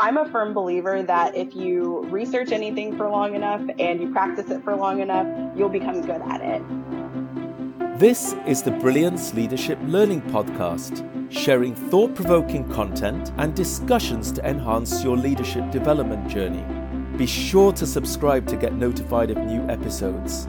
[0.00, 4.48] I'm a firm believer that if you research anything for long enough and you practice
[4.48, 5.26] it for long enough,
[5.56, 7.98] you'll become good at it.
[7.98, 15.02] This is the Brilliance Leadership Learning Podcast, sharing thought provoking content and discussions to enhance
[15.02, 16.64] your leadership development journey.
[17.16, 20.46] Be sure to subscribe to get notified of new episodes.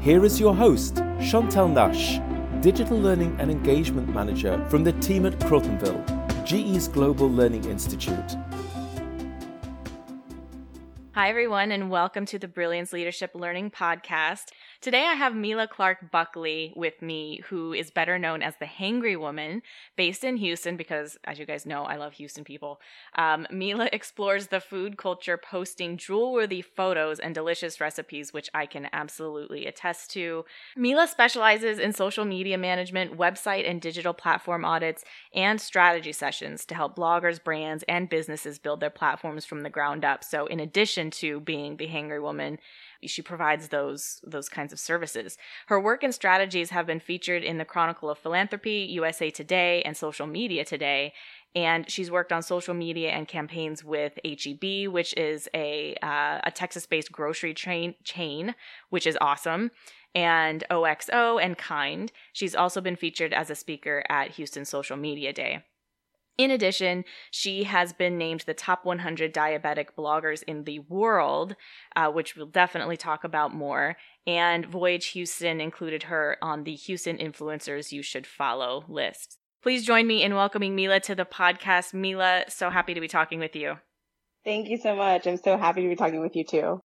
[0.00, 2.20] Here is your host, Chantel Nash,
[2.62, 8.36] Digital Learning and Engagement Manager from the team at Crotonville, GE's Global Learning Institute.
[11.14, 14.44] Hi, everyone, and welcome to the Brilliance Leadership Learning Podcast.
[14.82, 19.16] Today I have Mila Clarke Buckley with me, who is better known as the Hangry
[19.16, 19.62] Woman,
[19.96, 22.80] based in Houston, because as you guys know, I love Houston people.
[23.14, 28.66] Um, Mila explores the food culture, posting jewel worthy photos and delicious recipes, which I
[28.66, 30.44] can absolutely attest to.
[30.76, 36.74] Mila specializes in social media management, website and digital platform audits, and strategy sessions to
[36.74, 40.24] help bloggers, brands, and businesses build their platforms from the ground up.
[40.24, 42.58] So, in addition to being the Hangry Woman,
[43.06, 45.38] she provides those those kinds of services.
[45.66, 49.96] Her work and strategies have been featured in the Chronicle of Philanthropy, USA Today, and
[49.96, 51.12] Social Media Today.
[51.54, 56.50] And she's worked on social media and campaigns with HEB, which is a uh, a
[56.50, 58.54] Texas-based grocery chain chain,
[58.90, 59.70] which is awesome
[60.14, 62.12] and OXO and Kind.
[62.32, 65.64] She's also been featured as a speaker at Houston Social Media Day.
[66.38, 71.56] In addition, she has been named the top 100 diabetic bloggers in the world,
[71.94, 73.96] uh, which we'll definitely talk about more.
[74.26, 79.38] And Voyage Houston included her on the Houston Influencers You Should Follow list.
[79.62, 81.94] Please join me in welcoming Mila to the podcast.
[81.94, 83.76] Mila, so happy to be talking with you.
[84.44, 85.26] Thank you so much.
[85.26, 86.80] I'm so happy to be talking with you too.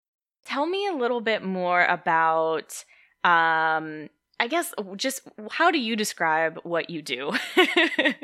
[0.44, 2.84] Tell me a little bit more about,
[3.24, 4.08] um,
[4.38, 7.32] I guess, just how do you describe what you do?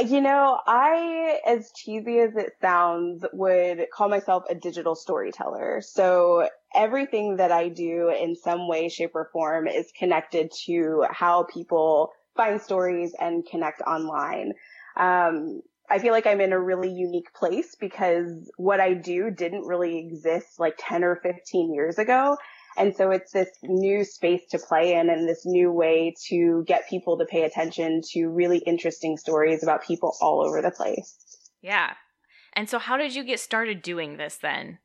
[0.00, 5.82] You know, I, as cheesy as it sounds, would call myself a digital storyteller.
[5.82, 11.42] So everything that I do in some way, shape, or form is connected to how
[11.44, 14.54] people find stories and connect online.
[14.96, 19.66] Um, I feel like I'm in a really unique place because what I do didn't
[19.66, 22.38] really exist like 10 or 15 years ago.
[22.76, 26.88] And so it's this new space to play in and this new way to get
[26.88, 31.16] people to pay attention to really interesting stories about people all over the place.
[31.60, 31.94] Yeah.
[32.54, 34.78] And so how did you get started doing this then?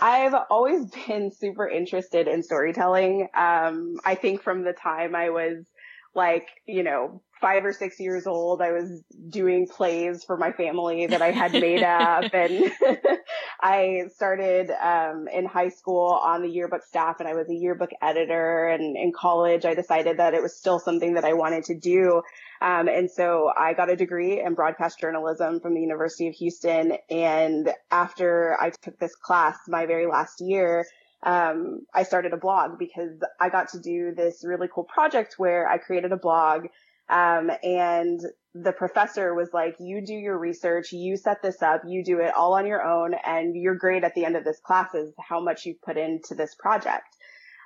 [0.00, 3.28] I've always been super interested in storytelling.
[3.34, 5.66] Um, I think from the time I was
[6.14, 11.08] like, you know, five or six years old, I was doing plays for my family
[11.08, 12.24] that I had made up.
[12.32, 12.72] And
[13.60, 17.90] I started um, in high school on the yearbook staff and I was a yearbook
[18.00, 18.68] editor.
[18.68, 22.22] And in college, I decided that it was still something that I wanted to do.
[22.62, 26.96] Um, and so I got a degree in broadcast journalism from the University of Houston.
[27.10, 30.86] And after I took this class, my very last year,
[31.24, 35.68] um, I started a blog because I got to do this really cool project where
[35.68, 36.66] I created a blog.
[37.08, 38.20] Um, and
[38.54, 42.32] the professor was like, you do your research, you set this up, you do it
[42.34, 45.40] all on your own, and your grade at the end of this class is how
[45.40, 47.16] much you've put into this project.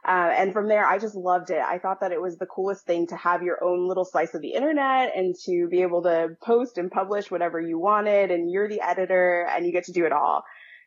[0.06, 1.59] Uh, and from there, I just loved it.
[1.59, 4.41] I thought that it was the coolest thing to have your own little slice of
[4.41, 8.31] the internet and to be able to post and publish whatever you wanted.
[8.31, 10.44] And you're the editor and you get to do it all.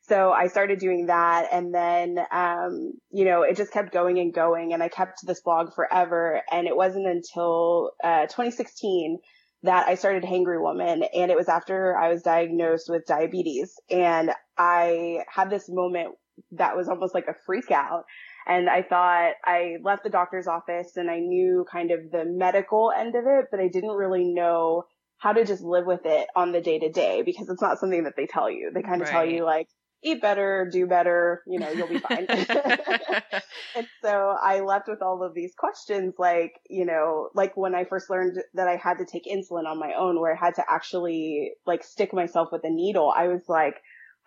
[0.07, 4.33] So I started doing that and then, um, you know, it just kept going and
[4.33, 6.41] going and I kept this blog forever.
[6.51, 9.19] And it wasn't until, uh, 2016
[9.63, 14.31] that I started Hangry Woman and it was after I was diagnosed with diabetes and
[14.57, 16.15] I had this moment
[16.53, 18.05] that was almost like a freak out.
[18.47, 22.91] And I thought I left the doctor's office and I knew kind of the medical
[22.95, 24.85] end of it, but I didn't really know
[25.19, 28.05] how to just live with it on the day to day because it's not something
[28.05, 28.71] that they tell you.
[28.73, 29.13] They kind of right.
[29.13, 29.67] tell you like,
[30.03, 32.25] eat better, do better, you know, you'll be fine.
[32.29, 37.85] and so I left with all of these questions, like, you know, like when I
[37.85, 40.63] first learned that I had to take insulin on my own, where I had to
[40.67, 43.75] actually like stick myself with a needle, I was like,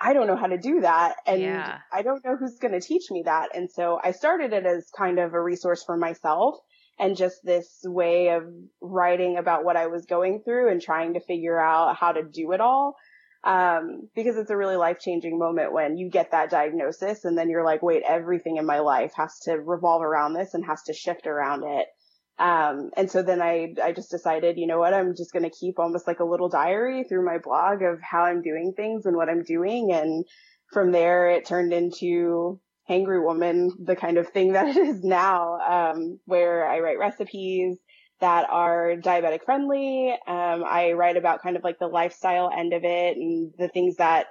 [0.00, 1.16] I don't know how to do that.
[1.26, 1.78] And yeah.
[1.92, 3.50] I don't know who's going to teach me that.
[3.54, 6.56] And so I started it as kind of a resource for myself
[6.98, 8.44] and just this way of
[8.80, 12.52] writing about what I was going through and trying to figure out how to do
[12.52, 12.96] it all.
[13.44, 17.50] Um, because it's a really life changing moment when you get that diagnosis and then
[17.50, 20.94] you're like, wait, everything in my life has to revolve around this and has to
[20.94, 21.86] shift around it.
[22.38, 25.50] Um, and so then I, I just decided, you know what, I'm just going to
[25.50, 29.14] keep almost like a little diary through my blog of how I'm doing things and
[29.14, 29.92] what I'm doing.
[29.92, 30.24] And
[30.72, 35.58] from there, it turned into Hangry Woman, the kind of thing that it is now,
[35.58, 37.78] um, where I write recipes,
[38.24, 40.10] that are diabetic friendly.
[40.26, 43.96] Um, I write about kind of like the lifestyle end of it and the things
[43.96, 44.28] that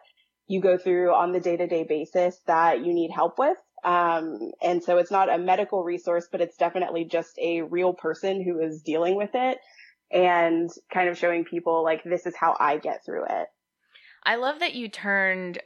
[0.48, 3.56] you go through on the day to day basis that you need help with.
[3.84, 8.44] Um, and so it's not a medical resource, but it's definitely just a real person
[8.44, 9.60] who is dealing with it
[10.12, 13.48] and kind of showing people like, this is how I get through it.
[14.24, 15.62] I love that you turned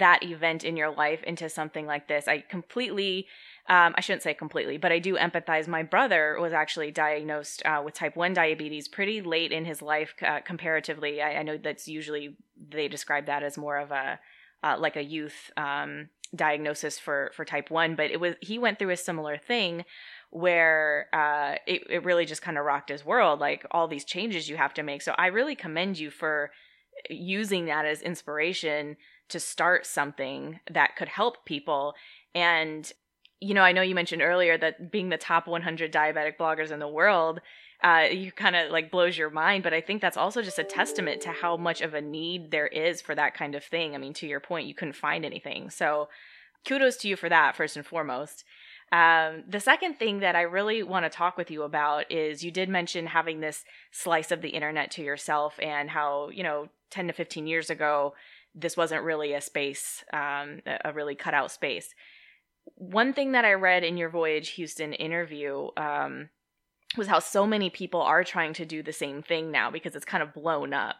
[0.00, 2.26] that event in your life into something like this.
[2.26, 3.28] I completely,
[3.68, 5.68] um, I shouldn't say completely, but I do empathize.
[5.68, 10.14] My brother was actually diagnosed uh, with type 1 diabetes pretty late in his life
[10.26, 11.20] uh, comparatively.
[11.20, 12.36] I, I, know that's usually,
[12.70, 14.18] they describe that as more of a,
[14.62, 18.78] uh, like a youth um, diagnosis for, for type 1, but it was, he went
[18.78, 19.84] through a similar thing
[20.30, 24.48] where uh, it, it really just kind of rocked his world, like all these changes
[24.48, 25.02] you have to make.
[25.02, 26.52] So I really commend you for
[27.10, 28.96] using that as inspiration
[29.28, 31.92] to start something that could help people.
[32.34, 32.90] And,
[33.40, 36.80] you know, I know you mentioned earlier that being the top 100 diabetic bloggers in
[36.80, 37.40] the world,
[37.82, 39.62] uh, you kind of like blows your mind.
[39.62, 42.66] But I think that's also just a testament to how much of a need there
[42.66, 43.94] is for that kind of thing.
[43.94, 45.70] I mean, to your point, you couldn't find anything.
[45.70, 46.08] So
[46.66, 48.44] kudos to you for that, first and foremost.
[48.90, 52.50] Um, the second thing that I really want to talk with you about is you
[52.50, 57.08] did mention having this slice of the internet to yourself and how, you know, 10
[57.08, 58.14] to 15 years ago,
[58.54, 61.94] this wasn't really a space, um, a really cut out space.
[62.76, 66.30] One thing that I read in your Voyage Houston interview um,
[66.96, 70.04] was how so many people are trying to do the same thing now because it's
[70.04, 70.96] kind of blown up.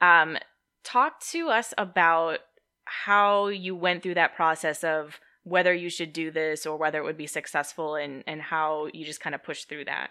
[0.00, 0.36] Um,
[0.84, 2.40] talk to us about
[2.84, 7.04] how you went through that process of whether you should do this or whether it
[7.04, 10.10] would be successful and, and how you just kind of push through that.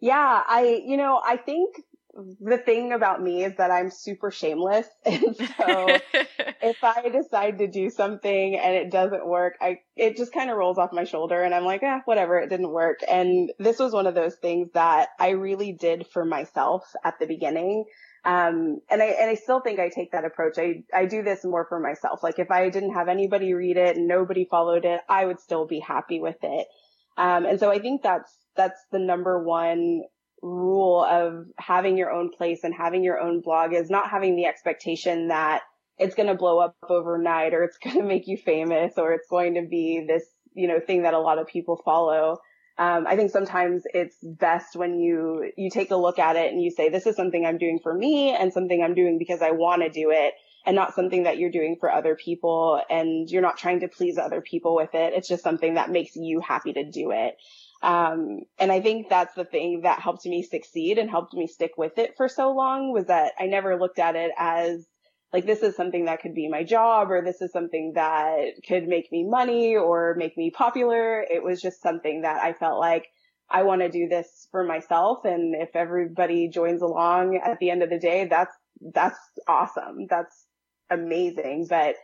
[0.00, 1.76] Yeah, I, you know, I think
[2.40, 4.86] the thing about me is that I'm super shameless.
[5.04, 5.98] And so
[6.62, 10.56] if I decide to do something and it doesn't work, I, it just kind of
[10.56, 13.00] rolls off my shoulder and I'm like, ah, whatever, it didn't work.
[13.08, 17.26] And this was one of those things that I really did for myself at the
[17.26, 17.84] beginning.
[18.24, 20.58] Um, and I, and I still think I take that approach.
[20.58, 22.22] I, I do this more for myself.
[22.22, 25.66] Like if I didn't have anybody read it and nobody followed it, I would still
[25.66, 26.66] be happy with it.
[27.16, 30.02] Um, and so I think that's, that's the number one
[30.42, 34.46] rule of having your own place and having your own blog is not having the
[34.46, 35.62] expectation that
[35.98, 39.28] it's going to blow up overnight or it's going to make you famous or it's
[39.28, 40.24] going to be this,
[40.54, 42.38] you know, thing that a lot of people follow.
[42.78, 46.62] Um, I think sometimes it's best when you, you take a look at it and
[46.62, 49.52] you say, this is something I'm doing for me and something I'm doing because I
[49.52, 50.34] want to do it
[50.66, 54.18] and not something that you're doing for other people and you're not trying to please
[54.18, 55.14] other people with it.
[55.14, 57.36] It's just something that makes you happy to do it.
[57.82, 61.72] Um, and I think that's the thing that helped me succeed and helped me stick
[61.76, 64.86] with it for so long was that I never looked at it as
[65.32, 68.86] like this is something that could be my job or this is something that could
[68.86, 71.20] make me money or make me popular.
[71.20, 73.06] It was just something that I felt like
[73.50, 75.24] I want to do this for myself.
[75.24, 78.54] And if everybody joins along at the end of the day, that's,
[78.94, 80.06] that's awesome.
[80.08, 80.46] That's
[80.90, 81.66] amazing.
[81.68, 81.96] But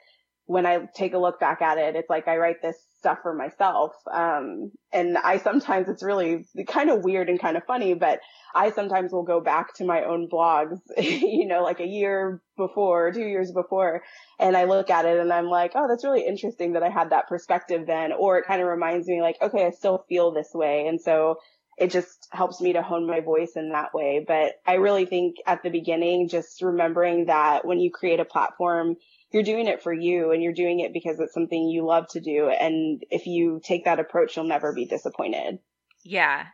[0.47, 3.35] when I take a look back at it, it's like I write this stuff for
[3.35, 3.93] myself.
[4.13, 8.21] Um, and I sometimes it's really kind of weird and kind of funny, but
[8.55, 13.13] I sometimes will go back to my own blogs, you know, like a year before,
[13.13, 14.03] two years before,
[14.39, 17.11] and I look at it and I'm like, oh, that's really interesting that I had
[17.11, 18.13] that perspective then.
[18.13, 20.87] Or it kind of reminds me like, okay, I still feel this way.
[20.87, 21.37] And so
[21.79, 24.25] it just helps me to hone my voice in that way.
[24.27, 28.97] But I really think at the beginning, just remembering that when you create a platform,
[29.33, 32.21] you're doing it for you and you're doing it because it's something you love to
[32.21, 32.49] do.
[32.49, 35.59] And if you take that approach, you'll never be disappointed.
[36.03, 36.47] Yeah.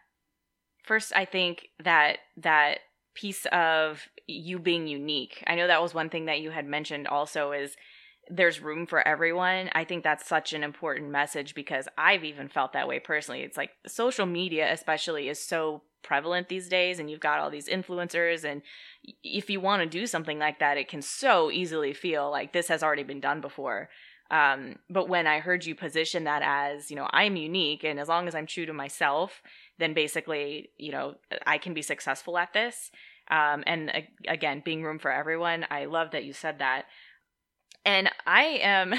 [0.85, 2.79] First, I think that that
[3.15, 5.43] piece of you being unique.
[5.47, 7.77] I know that was one thing that you had mentioned also is
[8.31, 9.71] there's room for everyone.
[9.73, 13.43] I think that's such an important message because I've even felt that way personally.
[13.43, 17.69] It's like social media especially is so prevalent these days and you've got all these
[17.69, 18.63] influencers and
[19.23, 22.69] if you want to do something like that it can so easily feel like this
[22.69, 23.89] has already been done before.
[24.31, 28.09] Um, but when i heard you position that as you know i'm unique and as
[28.09, 29.43] long as i'm true to myself
[29.79, 31.15] then basically you know
[31.47, 32.91] i can be successful at this.
[33.31, 33.91] Um, and
[34.27, 36.85] again being room for everyone i love that you said that
[37.85, 38.95] and I am,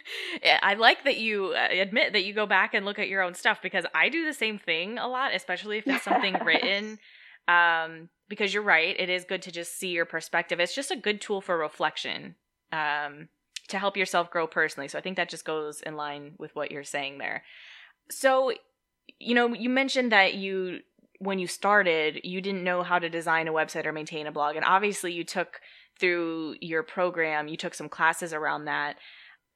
[0.62, 3.34] I like that you uh, admit that you go back and look at your own
[3.34, 6.98] stuff because I do the same thing a lot, especially if it's something written.
[7.48, 10.58] Um, because you're right, it is good to just see your perspective.
[10.58, 12.34] It's just a good tool for reflection
[12.72, 13.28] um,
[13.68, 14.88] to help yourself grow personally.
[14.88, 17.44] So I think that just goes in line with what you're saying there.
[18.10, 18.52] So,
[19.18, 20.80] you know, you mentioned that you,
[21.20, 24.56] when you started, you didn't know how to design a website or maintain a blog.
[24.56, 25.60] And obviously, you took
[25.98, 28.96] through your program, you took some classes around that.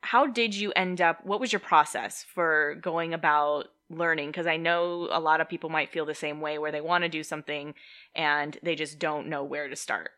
[0.03, 1.25] How did you end up?
[1.25, 5.69] What was your process for going about learning because I know a lot of people
[5.69, 7.75] might feel the same way where they want to do something
[8.15, 10.13] and they just don't know where to start.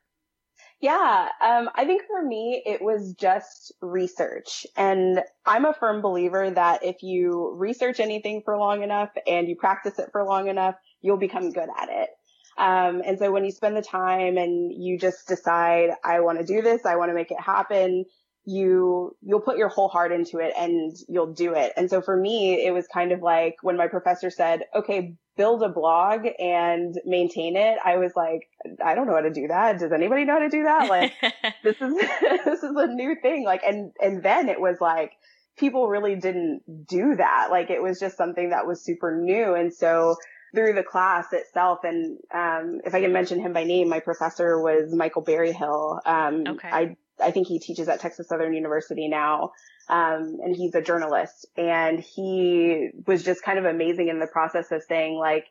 [0.80, 4.66] Yeah, um, I think for me, it was just research.
[4.76, 9.54] And I'm a firm believer that if you research anything for long enough and you
[9.54, 12.10] practice it for long enough, you'll become good at it.
[12.59, 16.44] Um, and so when you spend the time and you just decide, I want to
[16.44, 18.04] do this, I want to make it happen,
[18.44, 21.73] you you'll put your whole heart into it and you'll do it.
[21.76, 25.62] And so for me, it was kind of like when my professor said, "Okay, build
[25.62, 28.49] a blog and maintain it." I was like,
[28.85, 29.78] "I don't know how to do that.
[29.78, 31.12] Does anybody know how to do that?" Like
[31.62, 31.94] this is
[32.44, 33.44] this is a new thing.
[33.44, 35.12] Like and and then it was like
[35.56, 37.49] people really didn't do that.
[37.50, 39.54] Like it was just something that was super new.
[39.54, 40.16] And so
[40.54, 44.61] through the class itself, and um, if I can mention him by name, my professor
[44.61, 46.00] was Michael Berryhill.
[46.04, 46.68] Um, okay.
[46.71, 49.52] I I think he teaches at Texas Southern University now.
[49.88, 54.71] Um, and he's a journalist and he was just kind of amazing in the process
[54.71, 55.47] of saying like,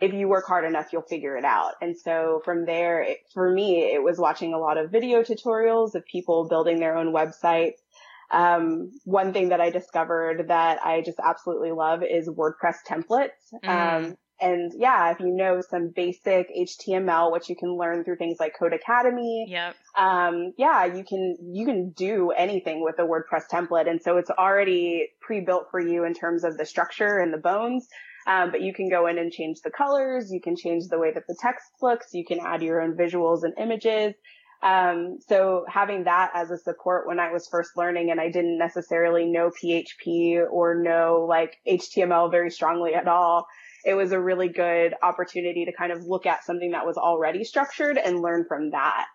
[0.00, 1.72] if you work hard enough, you'll figure it out.
[1.80, 5.94] And so from there, it, for me, it was watching a lot of video tutorials
[5.94, 7.78] of people building their own websites.
[8.30, 13.28] Um, one thing that I discovered that I just absolutely love is WordPress templates.
[13.64, 13.68] Mm.
[13.68, 18.38] Um, and yeah, if you know some basic HTML, which you can learn through things
[18.40, 19.44] like Codecademy.
[19.48, 19.76] Yep.
[19.96, 23.88] Um, yeah, you can, you can do anything with a WordPress template.
[23.88, 27.86] And so it's already pre-built for you in terms of the structure and the bones.
[28.26, 30.32] Um, but you can go in and change the colors.
[30.32, 32.08] You can change the way that the text looks.
[32.12, 34.14] You can add your own visuals and images.
[34.62, 38.58] Um, so having that as a support when I was first learning and I didn't
[38.58, 43.46] necessarily know PHP or know like HTML very strongly at all,
[43.84, 47.44] it was a really good opportunity to kind of look at something that was already
[47.44, 49.06] structured and learn from that.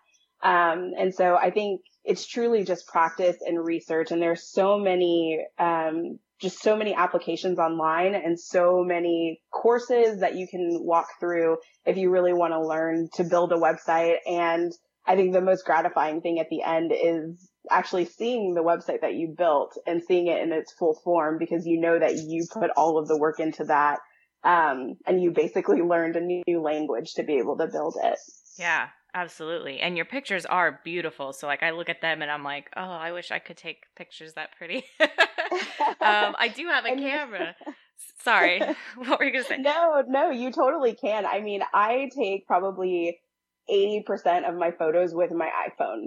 [0.42, 4.10] Um, and so I think it's truly just practice and research.
[4.10, 10.36] And there's so many, um, just so many applications online and so many courses that
[10.36, 14.16] you can walk through if you really want to learn to build a website.
[14.26, 14.72] And
[15.06, 19.14] I think the most gratifying thing at the end is actually seeing the website that
[19.14, 22.70] you built and seeing it in its full form because you know that you put
[22.76, 23.98] all of the work into that
[24.44, 28.18] um, and you basically learned a new language to be able to build it.
[28.58, 29.80] Yeah, absolutely.
[29.80, 31.32] And your pictures are beautiful.
[31.32, 33.84] So like I look at them and I'm like, oh, I wish I could take
[33.96, 34.84] pictures that pretty.
[35.00, 37.54] um, I do have a camera.
[38.22, 38.60] Sorry,
[38.96, 39.58] what were you gonna say?
[39.58, 41.26] No, no, you totally can.
[41.26, 43.18] I mean, I take probably
[43.68, 46.04] eighty percent of my photos with my iPhone.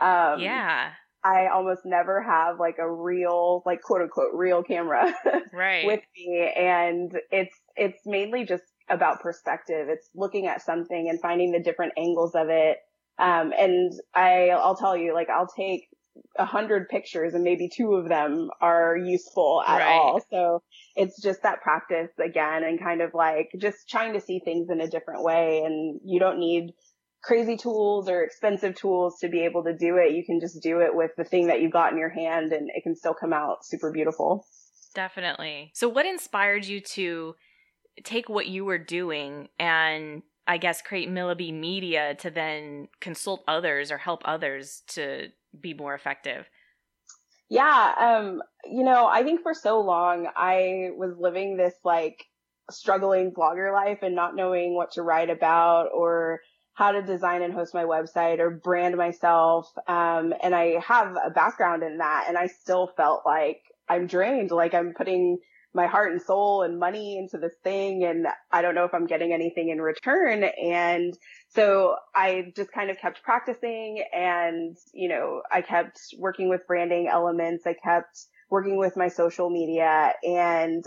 [0.00, 0.90] Um, yeah.
[1.24, 5.12] I almost never have like a real, like quote unquote real camera
[5.52, 5.84] right.
[5.84, 6.52] with me.
[6.56, 9.88] And it's, it's mainly just about perspective.
[9.88, 12.78] It's looking at something and finding the different angles of it.
[13.18, 15.88] Um, and I, I'll tell you, like, I'll take
[16.38, 19.86] a hundred pictures and maybe two of them are useful at right.
[19.86, 20.20] all.
[20.30, 20.62] So
[20.94, 24.80] it's just that practice again and kind of like just trying to see things in
[24.80, 25.62] a different way.
[25.64, 26.72] And you don't need
[27.22, 30.14] crazy tools or expensive tools to be able to do it.
[30.14, 32.70] You can just do it with the thing that you've got in your hand and
[32.74, 34.46] it can still come out super beautiful.
[34.94, 35.72] Definitely.
[35.74, 37.34] So what inspired you to
[38.04, 43.90] take what you were doing and I guess create Millabee Media to then consult others
[43.90, 46.48] or help others to be more effective?
[47.48, 52.24] Yeah, um, you know, I think for so long I was living this like
[52.70, 56.40] struggling blogger life and not knowing what to write about or
[56.74, 59.72] how to design and host my website or brand myself.
[59.86, 64.50] Um, and I have a background in that and I still felt like I'm drained,
[64.50, 65.38] like I'm putting
[65.76, 69.06] my heart and soul and money into this thing and I don't know if I'm
[69.06, 70.42] getting anything in return.
[70.42, 71.14] And
[71.50, 77.08] so I just kind of kept practicing and, you know, I kept working with branding
[77.12, 77.64] elements.
[77.66, 78.18] I kept
[78.50, 80.82] working with my social media and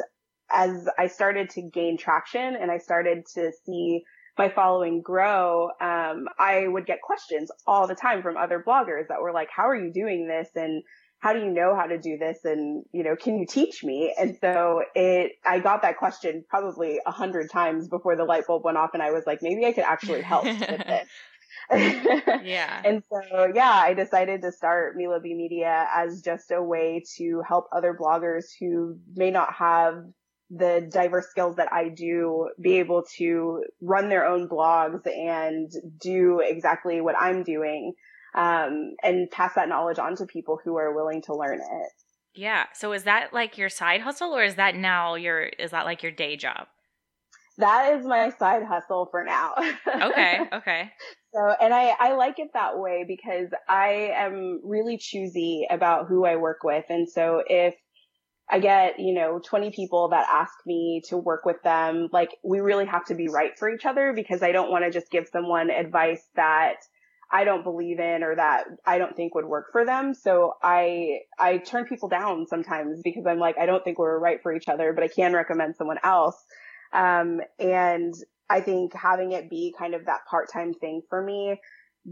[0.51, 4.03] as I started to gain traction and I started to see
[4.37, 9.21] my following grow, um, I would get questions all the time from other bloggers that
[9.21, 10.49] were like, how are you doing this?
[10.55, 10.81] And
[11.19, 12.39] how do you know how to do this?
[12.45, 14.15] And, you know, can you teach me?
[14.17, 18.63] And so it, I got that question probably a hundred times before the light bulb
[18.63, 21.07] went off and I was like, maybe I could actually help with this.
[21.71, 22.81] yeah.
[22.85, 27.65] And so, yeah, I decided to start Millabee Media as just a way to help
[27.75, 30.05] other bloggers who may not have
[30.49, 36.39] the diverse skills that I do be able to run their own blogs and do
[36.43, 37.93] exactly what I'm doing
[38.35, 41.91] um, and pass that knowledge on to people who are willing to learn it.
[42.35, 42.65] Yeah.
[42.73, 46.03] So is that like your side hustle or is that now your is that like
[46.03, 46.67] your day job?
[47.57, 49.53] That is my side hustle for now.
[50.01, 50.39] okay.
[50.53, 50.91] Okay.
[51.33, 56.25] So, and I, I like it that way because I am really choosy about who
[56.25, 56.85] I work with.
[56.89, 57.75] And so if
[58.49, 62.09] I get, you know, 20 people that ask me to work with them.
[62.11, 64.91] Like we really have to be right for each other because I don't want to
[64.91, 66.77] just give someone advice that
[67.31, 70.13] I don't believe in or that I don't think would work for them.
[70.13, 74.41] So I, I turn people down sometimes because I'm like, I don't think we're right
[74.41, 76.35] for each other, but I can recommend someone else.
[76.91, 78.15] Um, and
[78.49, 81.59] I think having it be kind of that part-time thing for me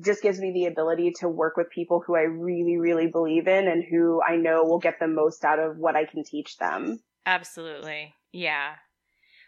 [0.04, 3.68] just gives me the ability to work with people who I really, really believe in
[3.68, 7.00] and who I know will get the most out of what I can teach them.
[7.26, 8.14] Absolutely.
[8.32, 8.76] Yeah.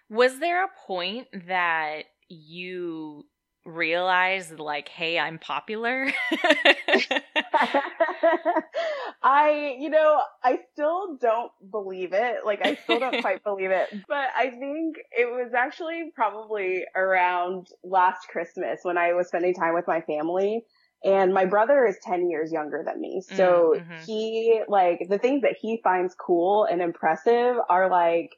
[0.10, 3.26] Was there a point that you
[3.66, 6.12] realized like hey i'm popular.
[9.22, 12.46] I you know i still don't believe it.
[12.46, 13.90] Like i still don't quite believe it.
[14.08, 19.74] But i think it was actually probably around last christmas when i was spending time
[19.74, 20.66] with my family
[21.04, 23.22] and my brother is 10 years younger than me.
[23.22, 24.04] So mm-hmm.
[24.06, 28.32] he like the things that he finds cool and impressive are like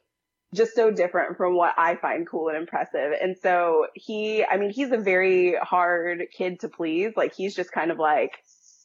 [0.54, 3.14] just so different from what I find cool and impressive.
[3.22, 7.14] And so he, I mean, he's a very hard kid to please.
[7.16, 8.38] Like he's just kind of like,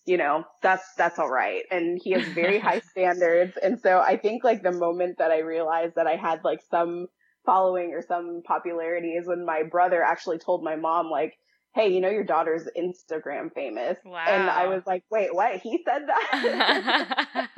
[0.04, 1.64] you know, that's, that's all right.
[1.70, 3.58] And he has very high standards.
[3.60, 7.08] And so I think like the moment that I realized that I had like some
[7.44, 11.34] following or some popularity is when my brother actually told my mom like,
[11.74, 13.98] Hey, you know, your daughter's Instagram famous.
[14.02, 14.24] Wow.
[14.26, 15.60] And I was like, wait, what?
[15.60, 17.48] He said that?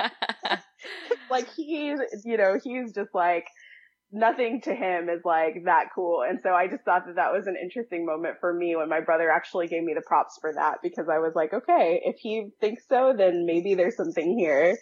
[1.31, 3.47] like he's, you know, he's just like,
[4.11, 6.23] nothing to him is like that cool.
[6.29, 9.01] And so I just thought that that was an interesting moment for me when my
[9.01, 12.51] brother actually gave me the props for that because I was like, okay, if he
[12.61, 14.79] thinks so, then maybe there's something here.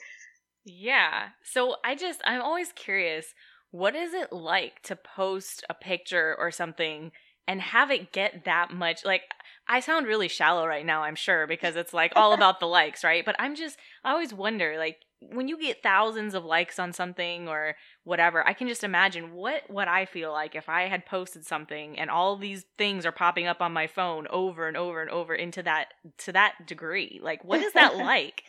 [0.65, 1.29] Yeah.
[1.43, 3.35] So I just, I'm always curious
[3.71, 7.11] what is it like to post a picture or something
[7.47, 9.05] and have it get that much?
[9.05, 9.23] Like,
[9.69, 13.03] I sound really shallow right now, I'm sure, because it's like all about the likes,
[13.05, 13.25] right?
[13.25, 17.49] But I'm just, I always wonder, like, when you get thousands of likes on something
[17.49, 21.47] or whatever, I can just imagine what what I feel like if I had posted
[21.47, 25.11] something and all these things are popping up on my phone over and over and
[25.11, 27.19] over into that to that degree.
[27.23, 28.43] Like what is that like?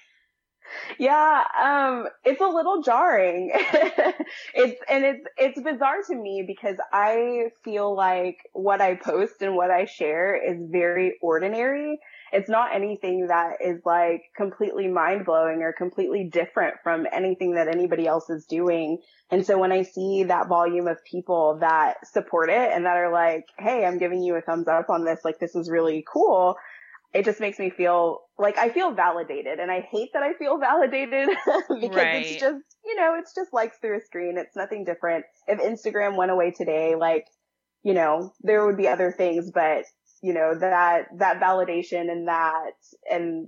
[1.00, 3.52] Yeah, um, it's a little jarring.
[4.54, 9.56] it's and it's it's bizarre to me because I feel like what I post and
[9.56, 12.00] what I share is very ordinary
[12.32, 17.68] it's not anything that is like completely mind blowing or completely different from anything that
[17.68, 19.00] anybody else is doing.
[19.32, 23.12] And so when I see that volume of people that support it and that are
[23.12, 25.22] like, Hey, I'm giving you a thumbs up on this.
[25.24, 26.58] Like this is really cool.
[27.13, 30.60] It just makes me feel like I feel validated and I hate that I feel
[30.60, 31.30] validated
[31.82, 32.26] because right.
[32.26, 34.38] it's just, you know, it's just likes through a screen.
[34.38, 35.26] It's nothing different.
[35.48, 37.26] If Instagram went away today, like,
[37.84, 39.86] you know, there would be other things, but
[40.22, 42.72] you know, that, that validation and that,
[43.10, 43.48] and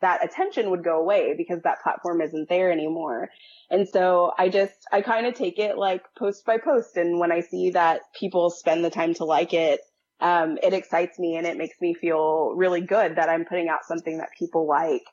[0.00, 3.28] that attention would go away because that platform isn't there anymore.
[3.70, 6.96] And so I just, I kind of take it like post by post.
[6.96, 9.80] And when I see that people spend the time to like it,
[10.20, 13.84] um, it excites me and it makes me feel really good that I'm putting out
[13.86, 15.04] something that people like.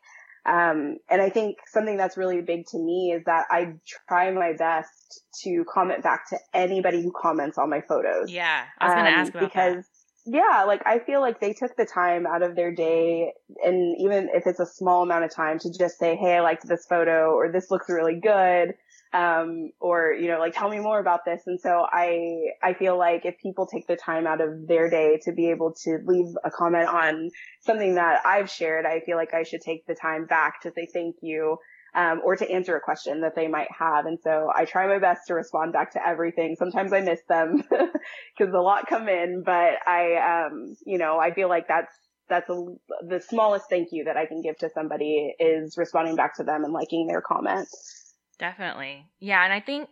[0.45, 3.75] Um, and I think something that's really big to me is that I
[4.07, 8.29] try my best to comment back to anybody who comments on my photos.
[8.29, 9.85] Yeah, I was going to um, ask because that
[10.25, 14.29] yeah, like I feel like they took the time out of their day and even
[14.33, 17.31] if it's a small amount of time to just say, Hey, I liked this photo
[17.31, 18.75] or this looks really good.
[19.13, 21.43] Um, or, you know, like tell me more about this.
[21.45, 25.19] And so I, I feel like if people take the time out of their day
[25.25, 27.29] to be able to leave a comment on
[27.61, 30.87] something that I've shared, I feel like I should take the time back to say
[30.91, 31.57] thank you
[31.95, 34.05] um, or to answer a question that they might have.
[34.05, 36.55] And so I try my best to respond back to everything.
[36.57, 37.63] Sometimes I miss them
[38.37, 41.93] because a lot come in, but I, um, you know, I feel like that's,
[42.29, 42.65] that's a,
[43.07, 46.63] the smallest thank you that I can give to somebody is responding back to them
[46.63, 48.02] and liking their comments.
[48.43, 49.05] Definitely.
[49.21, 49.41] Yeah.
[49.41, 49.87] And I think,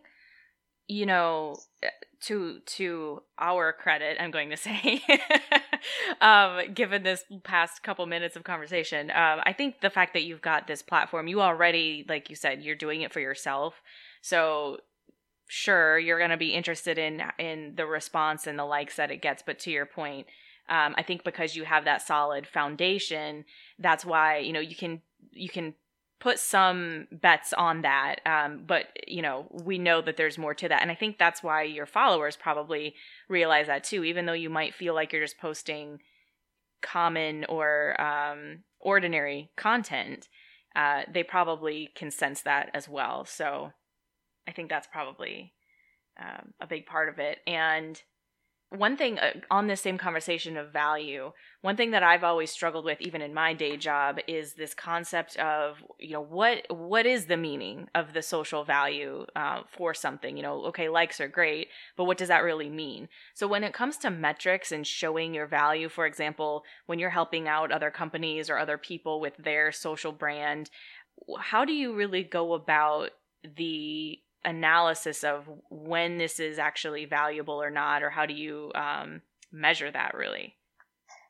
[0.86, 1.56] you know,
[2.24, 5.02] to to our credit, I'm going to say,
[6.20, 10.42] um, given this past couple minutes of conversation, um, I think the fact that you've
[10.42, 13.80] got this platform, you already, like you said, you're doing it for yourself.
[14.20, 14.80] So
[15.48, 19.22] sure, you're going to be interested in in the response and the likes that it
[19.22, 19.42] gets.
[19.42, 20.26] But to your point,
[20.68, 23.46] um, I think because you have that solid foundation,
[23.78, 25.72] that's why you know you can you can
[26.22, 28.20] put some bets on that.
[28.24, 31.42] Um, but you know, we know that there's more to that, and I think that's
[31.42, 32.94] why your followers probably
[33.28, 34.04] realize that too.
[34.04, 35.98] Even though you might feel like you're just posting
[36.80, 40.28] common or um, ordinary content,
[40.76, 43.24] uh, they probably can sense that as well.
[43.24, 43.72] So
[44.46, 45.52] I think that's probably
[46.20, 47.38] um, a big part of it.
[47.48, 48.00] And
[48.76, 52.84] one thing uh, on this same conversation of value, one thing that I've always struggled
[52.84, 57.26] with, even in my day job, is this concept of you know what what is
[57.26, 60.36] the meaning of the social value uh, for something?
[60.36, 63.08] You know, okay, likes are great, but what does that really mean?
[63.34, 67.48] So when it comes to metrics and showing your value, for example, when you're helping
[67.48, 70.70] out other companies or other people with their social brand,
[71.38, 73.10] how do you really go about
[73.56, 79.22] the analysis of when this is actually valuable or not, or how do you um,
[79.50, 80.56] measure that really?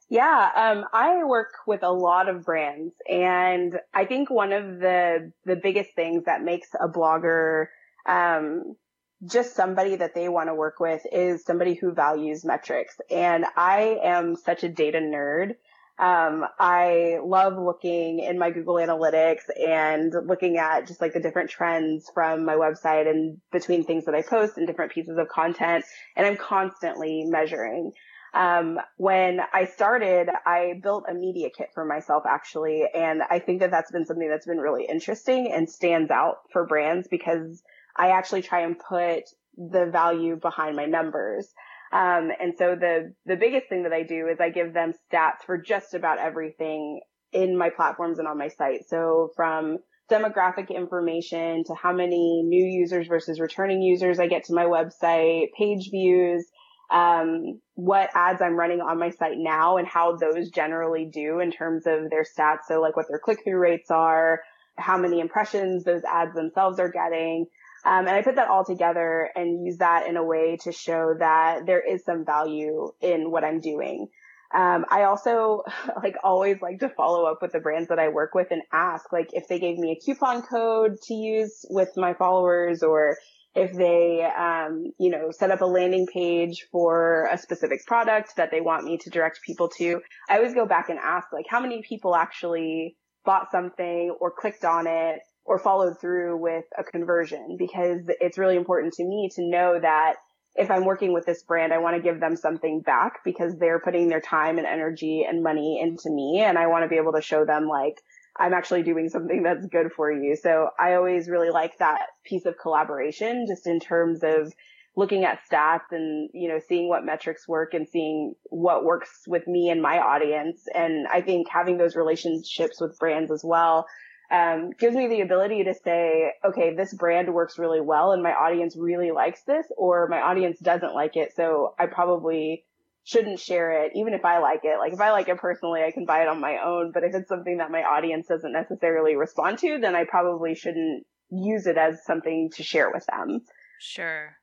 [0.09, 5.33] Yeah, um, I work with a lot of brands, and I think one of the
[5.46, 7.66] the biggest things that makes a blogger
[8.07, 8.77] um,
[9.25, 12.96] just somebody that they want to work with is somebody who values metrics.
[13.11, 15.55] And I am such a data nerd
[15.98, 21.50] um, I love looking in my Google Analytics and looking at just like the different
[21.50, 25.85] trends from my website and between things that I post and different pieces of content.
[26.16, 27.92] And I'm constantly measuring.
[28.35, 32.85] Um, when I started, I built a media kit for myself actually.
[32.94, 36.66] And I think that that's been something that's been really interesting and stands out for
[36.66, 37.62] brands because
[37.94, 39.24] I actually try and put
[39.57, 41.52] the value behind my numbers.
[41.92, 45.44] Um, and so the, the biggest thing that I do is I give them stats
[45.44, 47.00] for just about everything
[47.33, 48.88] in my platforms and on my site.
[48.88, 49.78] So from
[50.11, 55.52] demographic information to how many new users versus returning users I get to my website,
[55.57, 56.46] page views,
[56.90, 61.50] um, what ads I'm running on my site now and how those generally do in
[61.50, 62.64] terms of their stats.
[62.68, 64.40] So like what their click through rates are,
[64.76, 67.46] how many impressions those ads themselves are getting.
[67.84, 71.14] Um, and I put that all together and use that in a way to show
[71.18, 74.08] that there is some value in what I'm doing.
[74.54, 75.62] Um, I also
[76.02, 79.12] like always like to follow up with the brands that I work with and ask
[79.12, 83.16] like if they gave me a coupon code to use with my followers or
[83.54, 88.50] if they, um, you know, set up a landing page for a specific product that
[88.50, 90.00] they want me to direct people to.
[90.28, 94.64] I always go back and ask like how many people actually bought something or clicked
[94.64, 99.42] on it or followed through with a conversion because it's really important to me to
[99.42, 100.14] know that
[100.55, 103.81] if I'm working with this brand, I want to give them something back because they're
[103.81, 106.42] putting their time and energy and money into me.
[106.44, 108.02] And I want to be able to show them like,
[108.37, 110.37] I'm actually doing something that's good for you.
[110.37, 114.52] So I always really like that piece of collaboration just in terms of
[114.94, 119.46] looking at stats and, you know, seeing what metrics work and seeing what works with
[119.46, 120.64] me and my audience.
[120.74, 123.87] And I think having those relationships with brands as well
[124.32, 128.32] um, gives me the ability to say, okay, this brand works really well and my
[128.32, 131.36] audience really likes this, or my audience doesn't like it.
[131.36, 132.64] So I probably
[133.04, 134.78] shouldn't share it, even if I like it.
[134.78, 136.92] Like if I like it personally, I can buy it on my own.
[136.92, 141.04] But if it's something that my audience doesn't necessarily respond to, then I probably shouldn't
[141.30, 143.42] use it as something to share with them.
[143.80, 144.36] Sure.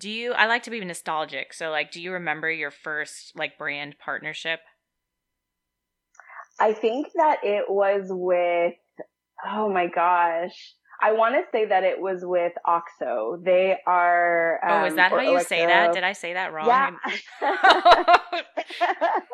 [0.00, 1.52] Do you, I like to be nostalgic.
[1.52, 4.60] So like, do you remember your first like brand partnership?
[6.58, 8.74] I think that it was with
[9.46, 10.74] Oh my gosh.
[11.00, 13.40] I want to say that it was with OXO.
[13.44, 14.58] They are.
[14.64, 15.92] Um, oh, is that um, how you say that?
[15.92, 16.66] Did I say that wrong?
[16.66, 16.90] Yeah.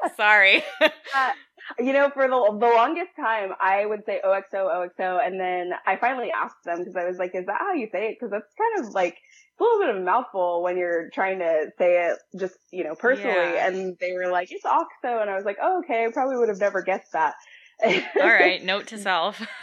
[0.16, 0.62] Sorry.
[1.16, 1.30] Uh,
[1.78, 5.96] you know, for the the longest time, I would say OXO, OXO, and then I
[5.96, 8.52] finally asked them because I was like, "Is that how you say it?" Because that's
[8.58, 12.06] kind of like it's a little bit of a mouthful when you're trying to say
[12.08, 13.54] it just you know personally.
[13.54, 13.66] Yeah.
[13.66, 16.50] And they were like, "It's OXO," and I was like, "Oh, okay." I probably would
[16.50, 17.34] have never guessed that.
[17.82, 19.40] All right, note to self.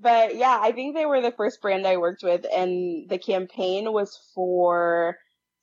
[0.00, 3.92] but yeah, I think they were the first brand I worked with, and the campaign
[3.92, 5.16] was for,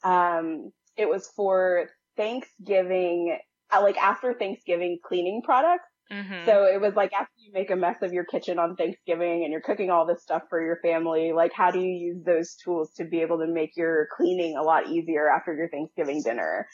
[0.03, 3.37] um, it was for Thanksgiving,
[3.71, 5.85] uh, like after Thanksgiving cleaning products.
[6.11, 6.45] Mm-hmm.
[6.45, 9.51] So it was like after you make a mess of your kitchen on Thanksgiving and
[9.51, 12.91] you're cooking all this stuff for your family, like how do you use those tools
[12.97, 16.67] to be able to make your cleaning a lot easier after your Thanksgiving dinner?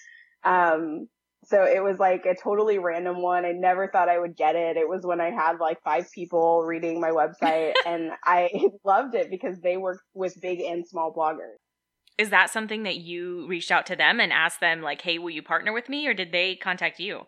[0.45, 1.09] Um,
[1.47, 3.45] so it was like a totally random one.
[3.45, 4.77] I never thought I would get it.
[4.77, 8.49] It was when I had like five people reading my website and I
[8.83, 11.57] loved it because they work with big and small bloggers.
[12.17, 15.31] Is that something that you reached out to them and asked them like, "Hey, will
[15.31, 17.27] you partner with me?" or did they contact you?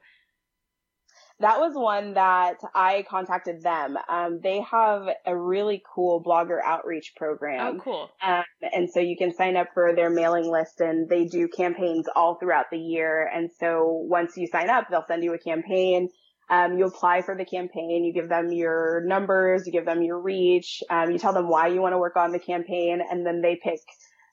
[1.39, 3.95] That was one that I contacted them.
[4.09, 7.75] Um, they have a really cool blogger outreach program.
[7.75, 8.09] Oh, cool.
[8.25, 12.07] Um, and so you can sign up for their mailing list and they do campaigns
[12.15, 13.29] all throughout the year.
[13.31, 16.09] And so once you sign up, they'll send you a campaign.
[16.49, 20.17] Um, you apply for the campaign, you give them your numbers, you give them your
[20.17, 23.41] reach, um, you tell them why you want to work on the campaign, and then
[23.41, 23.81] they pick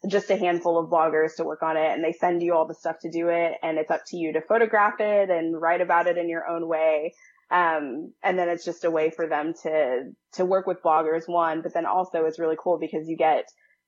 [0.08, 2.74] just a handful of bloggers to work on it and they send you all the
[2.74, 6.06] stuff to do it and it's up to you to photograph it and write about
[6.06, 7.14] it in your own way.
[7.50, 11.62] Um, and then it's just a way for them to, to work with bloggers one,
[11.62, 13.44] but then also it's really cool because you get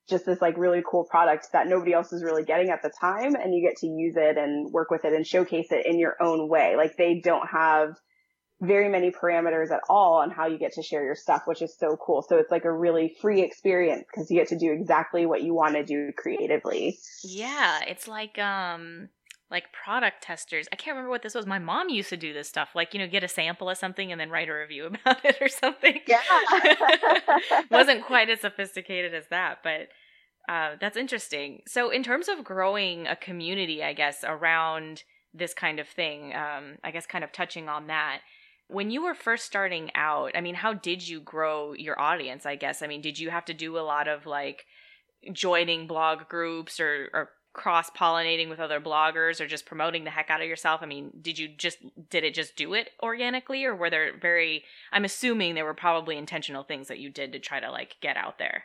[0.09, 3.35] just this like really cool product that nobody else is really getting at the time
[3.35, 6.17] and you get to use it and work with it and showcase it in your
[6.21, 6.77] own way.
[6.77, 7.97] Like they don't have
[8.61, 11.77] very many parameters at all on how you get to share your stuff, which is
[11.77, 12.23] so cool.
[12.23, 15.55] So it's like a really free experience because you get to do exactly what you
[15.55, 16.99] want to do creatively.
[17.23, 19.11] Yeah, it's like um
[19.51, 20.67] like product testers.
[20.73, 21.47] I can't remember what this was.
[21.47, 24.11] My mom used to do this stuff, like you know, get a sample of something
[24.11, 26.01] and then write a review about it or something.
[26.07, 26.23] Yeah,
[27.71, 29.89] wasn't quite as sophisticated as that, but
[30.49, 31.63] uh, that's interesting.
[31.67, 35.03] So, in terms of growing a community, I guess around
[35.35, 38.21] this kind of thing, um, I guess kind of touching on that.
[38.69, 42.47] When you were first starting out, I mean, how did you grow your audience?
[42.47, 44.67] I guess, I mean, did you have to do a lot of like
[45.33, 50.31] joining blog groups or, or cross pollinating with other bloggers or just promoting the heck
[50.31, 50.83] out of yourself?
[50.83, 51.79] I mean, did you just
[52.11, 56.17] did it just do it organically or were there very I'm assuming there were probably
[56.17, 58.65] intentional things that you did to try to like get out there?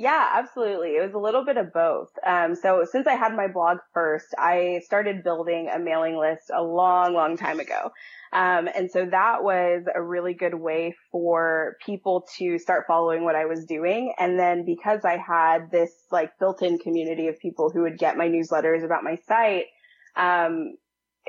[0.00, 0.90] Yeah, absolutely.
[0.90, 2.10] It was a little bit of both.
[2.24, 6.62] Um, so since I had my blog first, I started building a mailing list a
[6.62, 7.90] long, long time ago.
[8.32, 13.34] Um, and so that was a really good way for people to start following what
[13.34, 14.14] I was doing.
[14.20, 18.28] And then because I had this like built-in community of people who would get my
[18.28, 19.64] newsletters about my site,
[20.14, 20.76] um,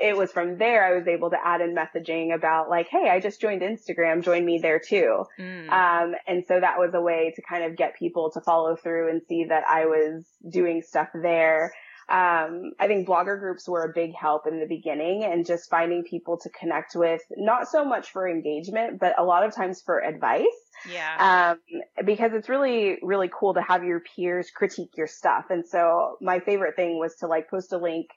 [0.00, 3.20] it was from there I was able to add in messaging about like, hey, I
[3.20, 5.24] just joined Instagram, join me there too.
[5.38, 5.68] Mm.
[5.70, 9.10] Um, and so that was a way to kind of get people to follow through
[9.10, 11.72] and see that I was doing stuff there.
[12.08, 16.02] Um, I think blogger groups were a big help in the beginning and just finding
[16.02, 20.02] people to connect with, not so much for engagement, but a lot of times for
[20.02, 20.44] advice.
[20.90, 21.54] Yeah.
[21.54, 25.44] Um, because it's really, really cool to have your peers critique your stuff.
[25.50, 28.08] And so my favorite thing was to like post a link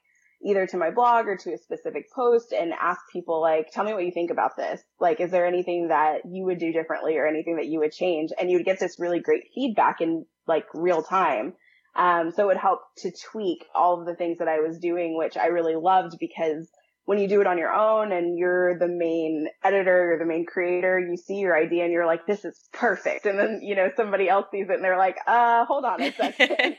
[0.44, 3.94] either to my blog or to a specific post and ask people like, tell me
[3.94, 4.82] what you think about this.
[5.00, 8.30] Like, is there anything that you would do differently or anything that you would change?
[8.38, 11.54] And you would get this really great feedback in like real time.
[11.96, 15.16] Um, so it would help to tweak all of the things that I was doing,
[15.16, 16.68] which I really loved because
[17.06, 20.46] when you do it on your own and you're the main editor, you're the main
[20.46, 23.26] creator, you see your idea and you're like, this is perfect.
[23.26, 26.12] And then, you know, somebody else sees it and they're like, uh, hold on a
[26.12, 26.56] second.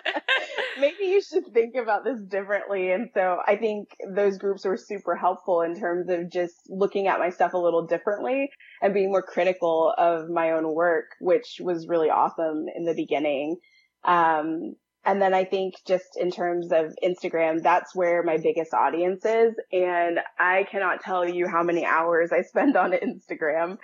[0.78, 2.92] Maybe you should think about this differently.
[2.92, 7.18] And so I think those groups were super helpful in terms of just looking at
[7.18, 8.50] my stuff a little differently
[8.82, 13.56] and being more critical of my own work, which was really awesome in the beginning.
[14.04, 19.24] Um, and then I think just in terms of Instagram, that's where my biggest audience
[19.24, 19.54] is.
[19.72, 23.78] And I cannot tell you how many hours I spend on Instagram.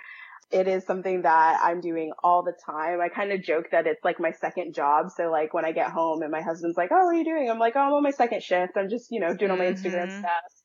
[0.51, 3.01] It is something that I'm doing all the time.
[3.01, 5.11] I kind of joke that it's like my second job.
[5.15, 7.49] So like when I get home and my husband's like, Oh, what are you doing?
[7.49, 8.77] I'm like, Oh, I'm on my second shift.
[8.77, 10.19] I'm just, you know, doing all my Instagram mm-hmm.
[10.19, 10.58] stuff.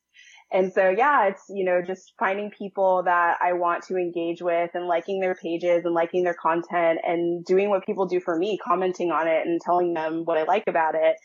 [0.52, 4.70] And so, yeah, it's, you know, just finding people that I want to engage with
[4.74, 8.58] and liking their pages and liking their content and doing what people do for me,
[8.64, 11.16] commenting on it and telling them what I like about it.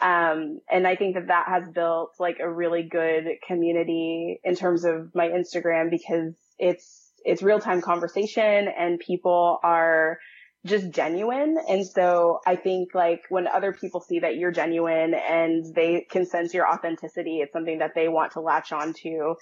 [0.00, 4.84] Um, and I think that that has built like a really good community in terms
[4.84, 10.18] of my Instagram because it's, it's real time conversation and people are,
[10.66, 11.56] just genuine.
[11.68, 16.26] And so I think like when other people see that you're genuine and they can
[16.26, 19.34] sense your authenticity, it's something that they want to latch on to.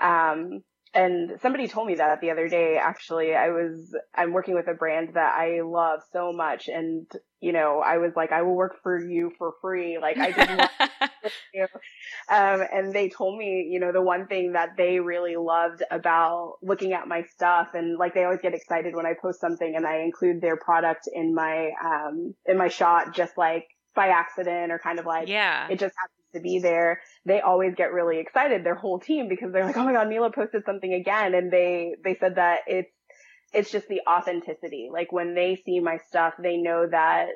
[0.00, 0.62] Um,
[0.94, 4.74] and somebody told me that the other day, actually, I was, I'm working with a
[4.74, 6.68] brand that I love so much.
[6.68, 9.98] And, you know, I was like, I will work for you for free.
[9.98, 11.00] Like I didn't want
[11.54, 11.66] you.
[12.28, 16.56] Um, and they told me, you know, the one thing that they really loved about
[16.62, 19.86] looking at my stuff and like they always get excited when I post something and
[19.86, 24.78] I include their product in my, um, in my shot, just like by accident or
[24.78, 28.64] kind of like, yeah, it just happens to be there, they always get really excited,
[28.64, 31.34] their whole team, because they're like, oh my God, Mila posted something again.
[31.34, 32.90] And they, they said that it's,
[33.52, 34.88] it's just the authenticity.
[34.92, 37.26] Like when they see my stuff, they know that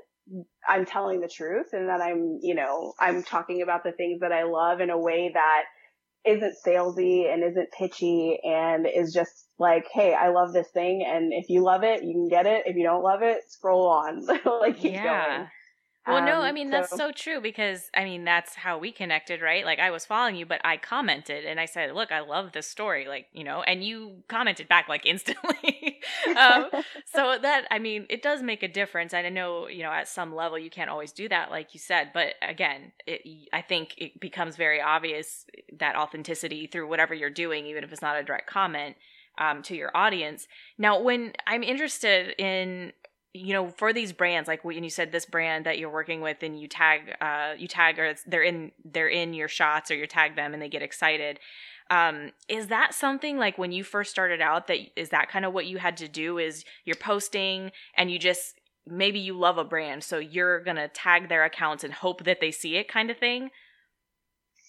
[0.69, 4.33] I'm telling the truth and that I'm, you know, I'm talking about the things that
[4.33, 5.65] I love in a way that
[6.27, 11.33] isn't salesy and isn't pitchy and is just like, hey, I love this thing and
[11.33, 12.63] if you love it, you can get it.
[12.67, 14.27] If you don't love it, scroll on.
[14.61, 15.39] like keep yeah.
[15.39, 15.49] going.
[16.07, 16.71] Well, no, I um, mean, so.
[16.71, 19.65] that's so true because, I mean, that's how we connected, right?
[19.65, 22.69] Like, I was following you, but I commented and I said, look, I love this
[22.69, 26.01] story, like, you know, and you commented back like instantly.
[26.39, 26.67] um,
[27.07, 29.15] so that, I mean, it does make a difference.
[29.15, 31.81] And I know, you know, at some level you can't always do that, like you
[31.81, 35.45] said, but again, it, I think it becomes very obvious
[35.79, 38.97] that authenticity through whatever you're doing, even if it's not a direct comment.
[39.39, 40.49] Um, to your audience.
[40.79, 42.95] Now, when I'm interested in
[43.33, 46.43] you know for these brands like when you said this brand that you're working with
[46.43, 50.07] and you tag uh you tag or they're in they're in your shots or you
[50.07, 51.39] tag them and they get excited
[51.91, 55.53] um is that something like when you first started out that is that kind of
[55.53, 58.55] what you had to do is you're posting and you just
[58.87, 62.51] maybe you love a brand, so you're to tag their accounts and hope that they
[62.51, 63.51] see it kind of thing?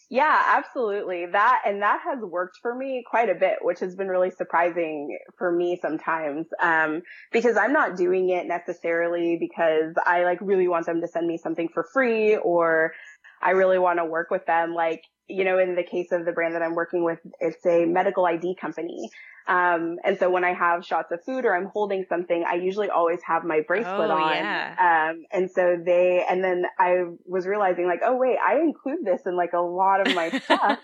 [0.09, 1.25] Yeah, absolutely.
[1.25, 5.17] That and that has worked for me quite a bit, which has been really surprising
[5.37, 6.47] for me sometimes.
[6.61, 7.01] Um,
[7.33, 11.37] because I'm not doing it necessarily because I like really want them to send me
[11.37, 12.93] something for free or
[13.41, 14.73] I really want to work with them.
[14.73, 17.85] Like, you know, in the case of the brand that I'm working with, it's a
[17.85, 19.09] medical ID company.
[19.47, 22.89] Um, and so when I have shots of food or I'm holding something, I usually
[22.89, 24.35] always have my bracelet oh, on.
[24.35, 25.09] Yeah.
[25.11, 29.21] Um, and so they, and then I was realizing like, oh wait, I include this
[29.25, 30.79] in like a lot of my stuff.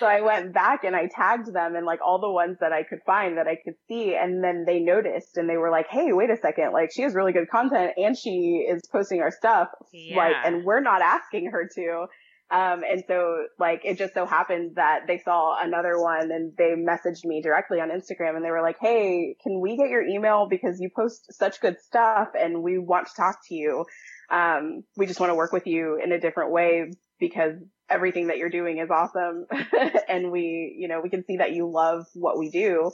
[0.00, 2.82] so I went back and I tagged them and like all the ones that I
[2.82, 4.16] could find that I could see.
[4.16, 6.72] And then they noticed and they were like, Hey, wait a second.
[6.72, 9.68] Like she has really good content and she is posting our stuff.
[9.92, 10.16] Yeah.
[10.16, 12.06] Like, and we're not asking her to.
[12.50, 16.74] Um, and so like it just so happened that they saw another one and they
[16.76, 20.46] messaged me directly on Instagram and they were like, Hey, can we get your email
[20.48, 23.84] because you post such good stuff and we want to talk to you.
[24.30, 27.54] Um, we just want to work with you in a different way because
[27.90, 29.46] everything that you're doing is awesome.
[30.08, 32.90] and we, you know, we can see that you love what we do.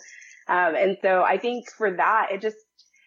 [0.48, 2.56] Um, and so I think for that, it just,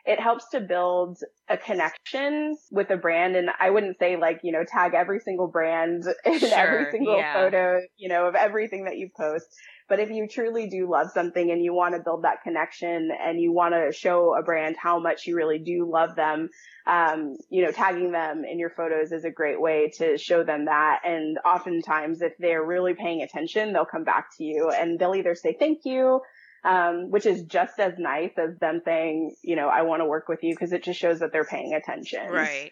[0.07, 3.35] it helps to build a connection with a brand.
[3.35, 7.17] And I wouldn't say like, you know, tag every single brand in Sure, every single
[7.17, 7.33] yeah.
[7.33, 9.45] photo, you know, of everything that you post.
[9.89, 13.39] But if you truly do love something and you want to build that connection and
[13.39, 16.49] you want to show a brand how much you really do love them,
[16.85, 20.65] um, you know, tagging them in your photos is a great way to show them
[20.65, 20.99] that.
[21.03, 25.35] And oftentimes if they're really paying attention, they'll come back to you and they'll either
[25.35, 26.21] say thank you
[26.63, 30.27] um, which is just as nice as them saying, you know, I want to work
[30.27, 32.29] with you because it just shows that they're paying attention.
[32.29, 32.71] right.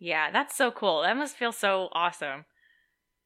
[0.00, 1.02] Yeah, that's so cool.
[1.02, 2.44] That must feel so awesome.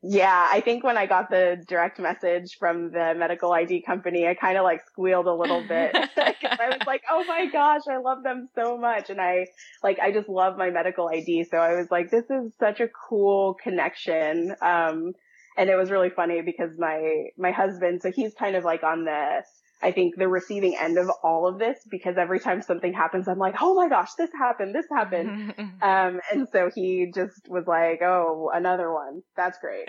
[0.00, 4.34] Yeah, I think when I got the direct message from the medical ID company, I
[4.34, 5.90] kind of like squealed a little bit.
[6.16, 9.10] I was like, oh my gosh, I love them so much.
[9.10, 9.46] And I,
[9.82, 11.44] like, I just love my medical ID.
[11.50, 14.54] So I was like, this is such a cool connection.
[14.62, 15.14] Um,
[15.56, 19.04] and it was really funny because my, my husband, so he's kind of like on
[19.04, 19.42] the,
[19.80, 23.38] I think the receiving end of all of this because every time something happens, I'm
[23.38, 25.54] like, oh my gosh, this happened, this happened.
[25.80, 29.22] Um, and so he just was like, oh, another one.
[29.36, 29.84] That's great.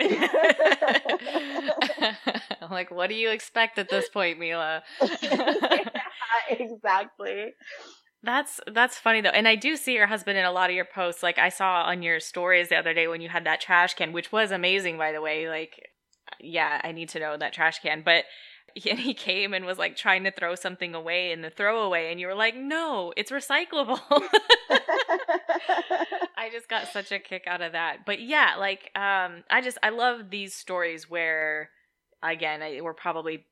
[2.62, 4.82] I'm like, what do you expect at this point, Mila?
[5.20, 5.54] Yeah,
[6.50, 7.54] exactly.
[8.22, 10.84] That's that's funny though, and I do see your husband in a lot of your
[10.84, 11.22] posts.
[11.22, 14.12] Like I saw on your stories the other day when you had that trash can,
[14.12, 15.48] which was amazing, by the way.
[15.48, 15.88] Like,
[16.38, 18.02] yeah, I need to know that trash can.
[18.04, 18.24] But
[18.88, 22.20] and he came and was like trying to throw something away in the throwaway, and
[22.20, 24.00] you were like, "No, it's recyclable."
[26.36, 28.06] I just got such a kick out of that.
[28.06, 31.70] But yeah, like um I just I love these stories where
[32.22, 33.46] again, I, we're probably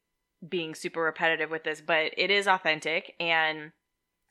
[0.47, 3.73] being super repetitive with this, but it is authentic and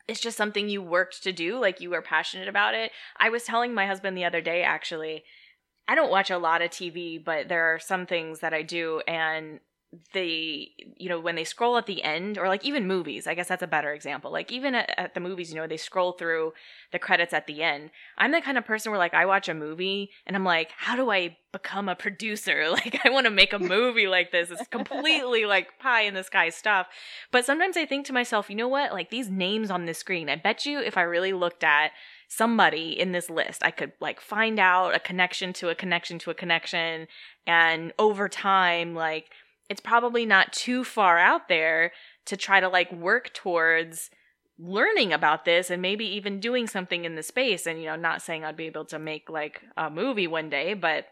[0.07, 2.91] it's just something you worked to do, like you were passionate about it.
[3.17, 5.23] I was telling my husband the other day actually,
[5.87, 9.01] I don't watch a lot of TV, but there are some things that I do
[9.07, 9.59] and
[10.13, 13.47] they you know when they scroll at the end or like even movies i guess
[13.47, 16.51] that's a better example like even at, at, the movies you know they scroll through
[16.91, 17.89] the credits at the end.
[18.17, 20.95] I'm the kind of person where like i watch a movie and i'm like how
[20.95, 22.65] do i become a producer?
[22.71, 24.51] Like i want to make a movie like this.
[24.51, 26.87] It's completely like pie in the sky stuff.
[27.31, 28.91] But sometimes i think to myself you know what?
[28.91, 31.91] Like these names on this screen i bet you if i really looked at
[32.29, 36.29] somebody in this list i could like find out a connection to a connection to
[36.29, 37.07] a connection
[37.45, 39.29] and over time like
[39.69, 41.91] it's probably not too far out there
[42.25, 44.09] to try to like work towards
[44.59, 48.21] learning about this and maybe even doing something in the space and you know not
[48.21, 51.05] saying I'd be able to make like a movie one day but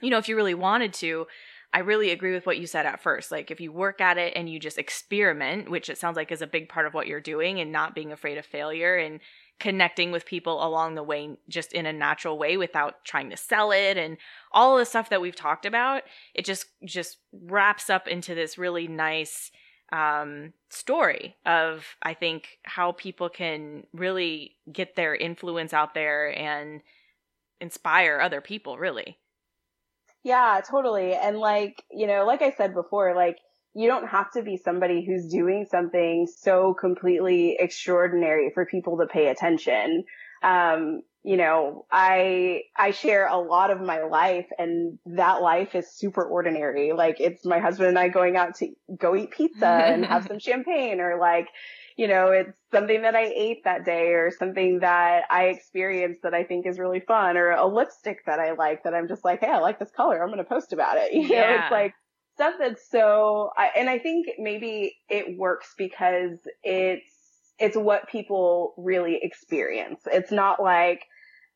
[0.00, 1.26] you know if you really wanted to
[1.74, 3.30] I really agree with what you said at first.
[3.30, 6.42] Like if you work at it and you just experiment which it sounds like is
[6.42, 9.20] a big part of what you're doing and not being afraid of failure and
[9.58, 13.72] connecting with people along the way just in a natural way without trying to sell
[13.72, 14.18] it and
[14.52, 16.02] all the stuff that we've talked about
[16.34, 19.50] it just just wraps up into this really nice
[19.92, 26.82] um, story of i think how people can really get their influence out there and
[27.60, 29.16] inspire other people really
[30.26, 31.14] Yeah, totally.
[31.14, 33.38] And like, you know, like I said before, like
[33.76, 39.06] you don't have to be somebody who's doing something so completely extraordinary for people to
[39.06, 40.04] pay attention.
[40.42, 45.90] Um, you know, I, I share a lot of my life and that life is
[45.94, 46.92] super ordinary.
[46.94, 50.38] Like it's my husband and I going out to go eat pizza and have some
[50.38, 51.48] champagne or like,
[51.98, 56.32] you know, it's something that I ate that day or something that I experienced that
[56.32, 59.40] I think is really fun or a lipstick that I like that I'm just like,
[59.40, 60.22] Hey, I like this color.
[60.22, 61.12] I'm going to post about it.
[61.12, 61.62] You know, Yeah.
[61.64, 61.92] it's like
[62.36, 67.10] stuff that's so, I, and I think maybe it works because it's,
[67.58, 70.02] it's what people really experience.
[70.12, 71.02] It's not like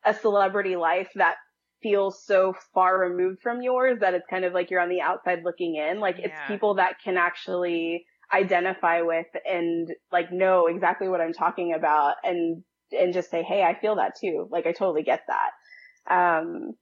[0.04, 1.36] a celebrity life that
[1.82, 5.40] feels so far removed from yours that it's kind of like you're on the outside
[5.44, 6.00] looking in.
[6.00, 6.26] Like yeah.
[6.26, 12.14] it's people that can actually identify with and like know exactly what I'm talking about
[12.24, 12.62] and
[12.92, 16.40] and just say, "Hey, I feel that too." Like I totally get that.
[16.42, 16.72] Um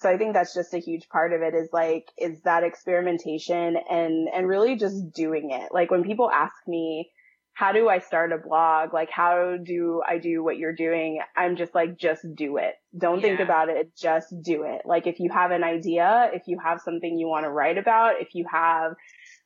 [0.00, 3.76] so I think that's just a huge part of it is like is that experimentation
[3.90, 5.72] and and really just doing it.
[5.72, 7.10] Like when people ask me
[7.58, 8.94] how do I start a blog?
[8.94, 11.18] Like, how do I do what you're doing?
[11.36, 12.74] I'm just like, just do it.
[12.96, 13.22] Don't yeah.
[13.22, 13.90] think about it.
[13.96, 14.82] Just do it.
[14.84, 18.20] Like, if you have an idea, if you have something you want to write about,
[18.20, 18.92] if you have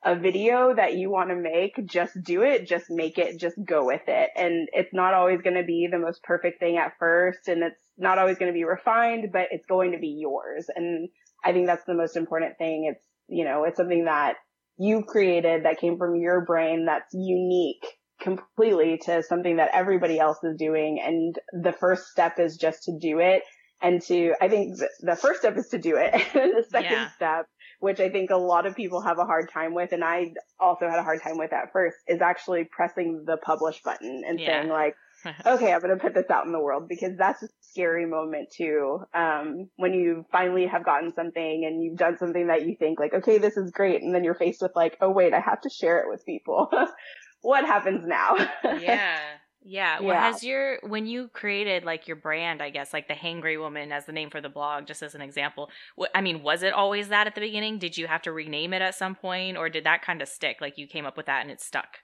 [0.05, 2.67] a video that you want to make, just do it.
[2.67, 3.39] Just make it.
[3.39, 4.31] Just go with it.
[4.37, 7.47] And it's not always going to be the most perfect thing at first.
[7.47, 10.67] And it's not always going to be refined, but it's going to be yours.
[10.75, 11.09] And
[11.45, 12.93] I think that's the most important thing.
[12.93, 14.37] It's, you know, it's something that
[14.77, 17.87] you created that came from your brain that's unique
[18.21, 21.01] completely to something that everybody else is doing.
[21.05, 23.43] And the first step is just to do it.
[23.81, 26.15] And to, I think the first step is to do it.
[26.15, 27.11] and the second yeah.
[27.11, 27.47] step,
[27.83, 30.89] which I think a lot of people have a hard time with, and I also
[30.89, 34.61] had a hard time with at first, is actually pressing the publish button and yeah.
[34.61, 34.95] saying like,
[35.47, 38.51] okay, I'm going to put this out in the world because that's a scary moment
[38.57, 39.01] too.
[39.13, 43.15] Um, when you finally have gotten something and you've done something that you think like,
[43.15, 44.01] okay, this is great.
[44.01, 46.71] And then you're faced with like, oh wait, I have to share it with people.
[47.41, 48.37] what happens now?
[48.81, 49.19] yeah.
[49.65, 50.01] Yeah.
[50.01, 50.33] Well, yeah.
[50.33, 54.07] has your when you created like your brand, I guess, like the Hangry Woman as
[54.07, 55.71] the name for the blog, just as an example.
[55.97, 57.79] What, I mean, was it always that at the beginning?
[57.79, 60.59] Did you have to rename it at some point, or did that kind of stick?
[60.61, 61.99] Like you came up with that and it stuck?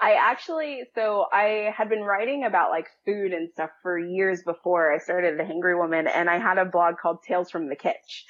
[0.00, 4.94] I actually, so I had been writing about like food and stuff for years before
[4.94, 8.26] I started the Hangry Woman, and I had a blog called Tales from the Kitch.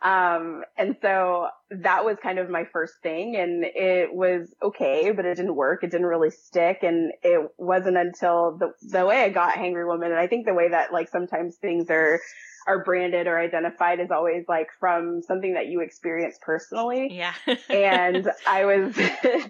[0.00, 5.24] Um, and so that was kind of my first thing and it was okay, but
[5.24, 5.82] it didn't work.
[5.82, 6.82] It didn't really stick.
[6.82, 10.10] And it wasn't until the, the way I got Hangry Woman.
[10.10, 12.20] And I think the way that like sometimes things are,
[12.68, 17.08] are branded or identified is always like from something that you experience personally.
[17.10, 17.34] Yeah.
[17.68, 18.96] and I was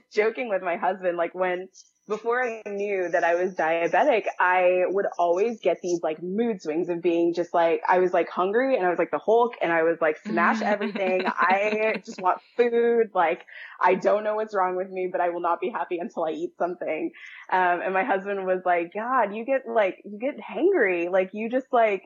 [0.13, 1.69] joking with my husband, like when
[2.09, 6.89] before I knew that I was diabetic, I would always get these like mood swings
[6.89, 9.71] of being just like, I was like hungry and I was like the Hulk and
[9.71, 11.27] I was like smash everything.
[11.27, 13.11] I just want food.
[13.15, 13.45] Like,
[13.81, 16.31] I don't know what's wrong with me, but I will not be happy until I
[16.31, 17.11] eat something.
[17.53, 21.11] Um, and my husband was like, God, you get like, you get hangry.
[21.11, 22.05] Like you just like,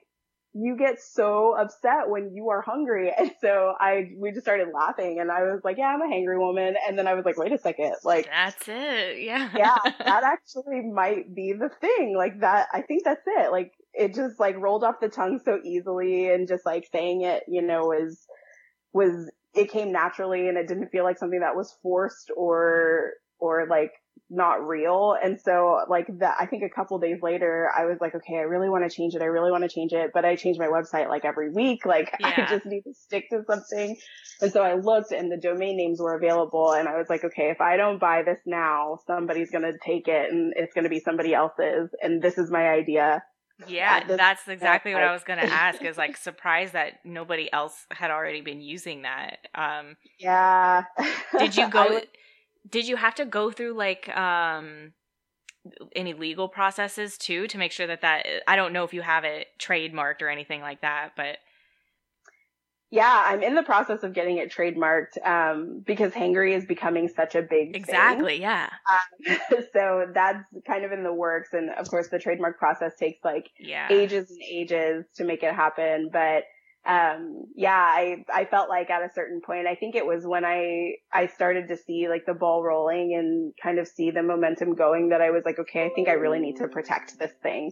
[0.55, 3.13] you get so upset when you are hungry.
[3.23, 6.39] And so I, we just started laughing and I was like, yeah, I'm a hangry
[6.39, 6.75] woman.
[6.87, 7.95] And then I was like, wait a second.
[8.05, 9.23] Like, that's it.
[9.23, 9.51] Yeah.
[9.57, 9.77] yeah.
[9.99, 12.15] That actually might be the thing.
[12.17, 13.53] Like that, I think that's it.
[13.53, 17.45] Like it just like rolled off the tongue so easily and just like saying it,
[17.49, 18.27] you know, was,
[18.93, 23.67] was, it came naturally and it didn't feel like something that was forced or, or
[23.69, 23.93] like
[24.33, 25.17] not real.
[25.23, 28.43] And so like that, I think a couple days later, I was like, okay, I
[28.43, 29.23] really want to change it.
[29.23, 31.85] I really want to change it, but I change my website like every week.
[31.85, 32.47] Like yeah.
[32.49, 33.97] I just need to stick to something.
[34.41, 37.51] And so I looked and the domain names were available and I was like, okay,
[37.51, 40.91] if I don't buy this now, somebody's going to take it and it's going to
[40.91, 41.91] be somebody else's.
[42.03, 43.23] And this is my idea.
[43.69, 47.87] Yeah, that's exactly what I was going to ask is like surprised that nobody else
[47.91, 49.39] had already been using that.
[49.55, 50.85] Um, yeah.
[51.39, 52.01] did you go,
[52.69, 54.93] did you have to go through like um
[55.95, 59.25] any legal processes too to make sure that that I don't know if you have
[59.25, 61.39] it trademarked or anything like that, but
[62.93, 67.35] yeah, I'm in the process of getting it trademarked um, because hangry is becoming such
[67.35, 68.43] a big exactly, thing.
[68.43, 68.69] yeah.
[69.31, 69.39] Um,
[69.73, 73.49] so that's kind of in the works, and of course the trademark process takes like
[73.59, 73.89] yeah.
[73.91, 76.11] ages and ages to make it happen.
[76.13, 76.45] But
[76.85, 80.45] um, yeah, I, I felt like at a certain point, I think it was when
[80.45, 84.75] I, I started to see like the ball rolling and kind of see the momentum
[84.75, 87.71] going that I was like, okay, I think I really need to protect this thing.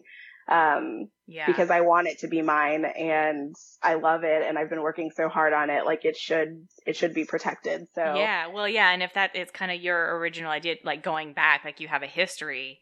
[0.48, 1.46] Um, yeah.
[1.46, 3.54] because I want it to be mine and
[3.84, 5.84] I love it and I've been working so hard on it.
[5.86, 7.86] Like it should, it should be protected.
[7.94, 8.90] So yeah, well, yeah.
[8.90, 12.02] And if that is kind of your original idea, like going back, like you have
[12.02, 12.80] a history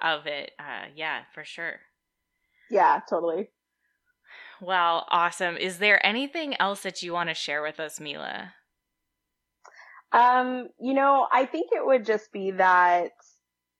[0.00, 0.52] of it.
[0.58, 1.80] Uh, yeah, for sure.
[2.70, 3.50] Yeah, totally.
[4.60, 5.56] Well, awesome.
[5.56, 8.54] Is there anything else that you want to share with us, Mila?
[10.12, 13.12] Um, you know, I think it would just be that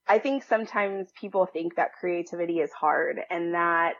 [0.08, 3.94] I think sometimes people think that creativity is hard and that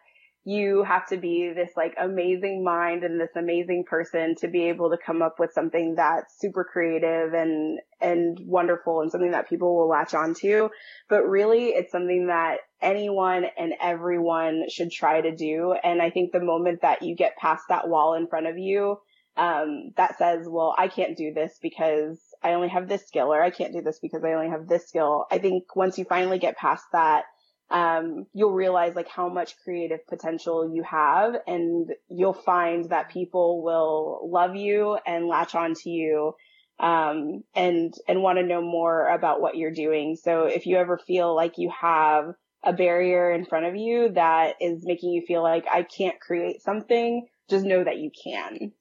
[0.44, 4.90] you have to be this like amazing mind and this amazing person to be able
[4.90, 9.76] to come up with something that's super creative and and wonderful and something that people
[9.76, 10.70] will latch onto
[11.10, 16.32] but really it's something that anyone and everyone should try to do and i think
[16.32, 18.96] the moment that you get past that wall in front of you
[19.36, 23.42] um, that says well i can't do this because I only have this skill or
[23.42, 25.26] I can't do this because I only have this skill.
[25.30, 27.24] I think once you finally get past that,
[27.70, 33.62] um, you'll realize like how much creative potential you have and you'll find that people
[33.62, 36.34] will love you and latch on to you
[36.80, 40.16] um, and and want to know more about what you're doing.
[40.16, 44.56] So if you ever feel like you have a barrier in front of you that
[44.60, 48.72] is making you feel like I can't create something, just know that you can.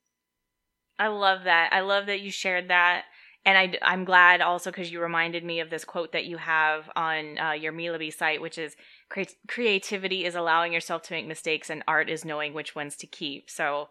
[0.97, 1.71] I love that.
[1.71, 3.05] I love that you shared that.
[3.45, 6.89] And I, I'm glad also because you reminded me of this quote that you have
[6.95, 8.75] on uh, your Milaby site, which is
[9.47, 13.49] creativity is allowing yourself to make mistakes and art is knowing which ones to keep.
[13.49, 13.87] So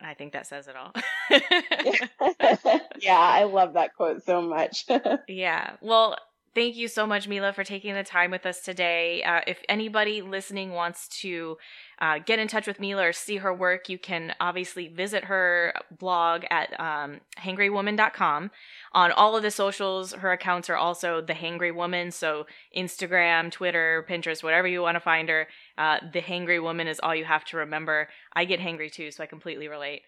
[0.00, 0.92] I think that says it all.
[3.00, 4.86] yeah, I love that quote so much.
[5.28, 5.76] yeah.
[5.80, 6.16] Well,
[6.54, 9.22] thank you so much, Mila, for taking the time with us today.
[9.22, 11.58] Uh, if anybody listening wants to
[12.00, 15.72] uh, get in touch with Mila or see her work, you can obviously visit her
[15.98, 18.50] blog at um, hangrywoman.com.
[18.92, 22.10] On all of the socials, her accounts are also The Hangry Woman.
[22.10, 22.46] So
[22.76, 25.48] Instagram, Twitter, Pinterest, whatever you want to find her,
[25.78, 28.08] uh, The Hangry Woman is all you have to remember.
[28.32, 30.02] I get hangry too, so I completely relate.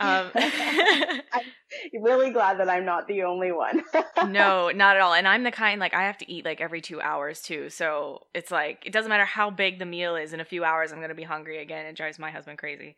[0.00, 3.82] Um, I'm really glad that I'm not the only one.
[4.28, 5.14] no, not at all.
[5.14, 7.70] And I'm the kind like I have to eat like every two hours too.
[7.70, 10.32] So it's like it doesn't matter how big the meal is.
[10.32, 11.86] In a few hours, I'm gonna be hungry again.
[11.86, 12.96] It drives my husband crazy.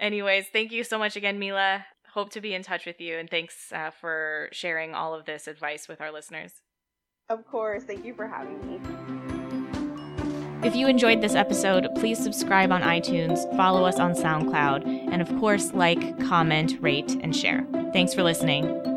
[0.00, 1.84] Anyways, thank you so much again, Mila.
[2.12, 5.46] Hope to be in touch with you, and thanks uh, for sharing all of this
[5.46, 6.52] advice with our listeners.
[7.28, 7.84] Of course.
[7.84, 9.15] Thank you for having me.
[10.66, 15.28] If you enjoyed this episode, please subscribe on iTunes, follow us on SoundCloud, and of
[15.38, 17.64] course, like, comment, rate, and share.
[17.92, 18.95] Thanks for listening.